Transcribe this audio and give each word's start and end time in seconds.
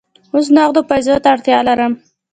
اوس 0.33 0.47
نغدو 0.55 0.81
پیسو 0.89 1.15
ته 1.23 1.27
اړتیا 1.33 1.59
لرم. 1.67 1.93